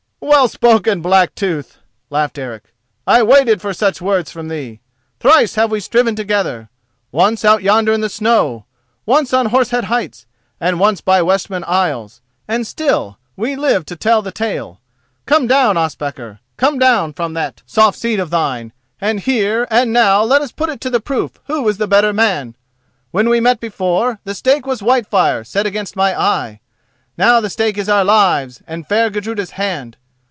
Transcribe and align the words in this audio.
"Well 0.23 0.47
spoken, 0.47 1.01
Blacktooth," 1.01 1.77
laughed 2.11 2.37
Eric. 2.37 2.65
"I 3.07 3.23
waited 3.23 3.59
for 3.59 3.73
such 3.73 4.03
words 4.03 4.29
from 4.31 4.49
thee. 4.49 4.79
Thrice 5.19 5.55
have 5.55 5.71
we 5.71 5.79
striven 5.79 6.15
together—once 6.15 7.43
out 7.43 7.63
yonder 7.63 7.91
in 7.91 8.01
the 8.01 8.07
snow, 8.07 8.65
once 9.07 9.33
on 9.33 9.47
Horse 9.47 9.71
Head 9.71 9.85
Heights, 9.85 10.27
and 10.59 10.79
once 10.79 11.01
by 11.01 11.23
Westman 11.23 11.63
Isles—and 11.63 12.67
still 12.67 13.17
we 13.35 13.55
live 13.55 13.83
to 13.87 13.95
tell 13.95 14.21
the 14.21 14.31
tale. 14.31 14.79
Come 15.25 15.47
down, 15.47 15.75
Ospakar: 15.75 16.39
come 16.55 16.77
down 16.77 17.13
from 17.13 17.33
that 17.33 17.63
soft 17.65 17.97
seat 17.97 18.19
of 18.19 18.29
thine 18.29 18.73
and 19.01 19.21
here 19.21 19.67
and 19.71 19.91
now 19.91 20.21
let 20.21 20.43
us 20.43 20.51
put 20.51 20.69
it 20.69 20.79
to 20.81 20.91
the 20.91 20.99
proof 21.01 21.39
who 21.47 21.67
is 21.67 21.77
the 21.77 21.87
better 21.87 22.13
man. 22.13 22.53
When 23.09 23.27
we 23.27 23.39
met 23.39 23.59
before, 23.59 24.19
the 24.23 24.35
stake 24.35 24.67
was 24.67 24.83
Whitefire 24.83 25.43
set 25.43 25.65
against 25.65 25.95
my 25.95 26.17
eye. 26.17 26.59
Now 27.17 27.39
the 27.39 27.49
stake 27.49 27.79
is 27.79 27.89
our 27.89 28.05
lives 28.05 28.61
and 28.67 28.85
fair 28.85 29.09
Gudruda's 29.09 29.51
hand. 29.51 29.97